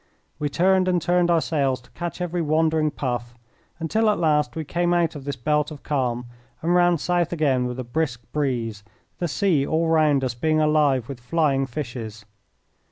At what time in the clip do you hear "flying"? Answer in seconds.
11.19-11.67